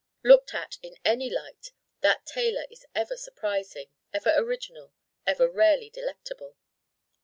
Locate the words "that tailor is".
1.99-2.87